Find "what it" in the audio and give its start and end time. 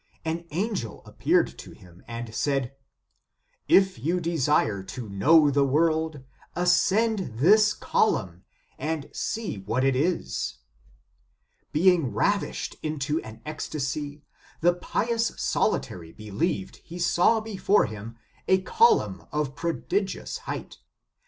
9.59-9.95